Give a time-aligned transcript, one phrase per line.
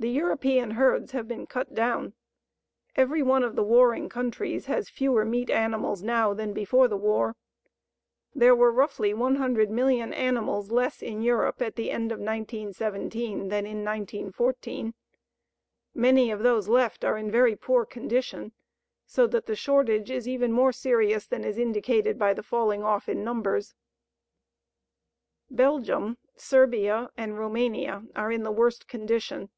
[0.00, 2.12] The European herds have been cut down.
[2.94, 7.34] Every one of the warring countries has fewer meat animals now than before the war.
[8.32, 13.82] There were roughly 100,000,000 animals less in Europe at the end of 1917 than in
[13.84, 14.94] 1914.
[15.96, 18.52] Many of those left are in very poor condition,
[19.04, 23.08] so that the shortage is even more serious than is indicated by the falling off
[23.08, 23.74] in numbers.
[25.50, 29.50] Belgium, Serbia, and Roumania are in the worst condition.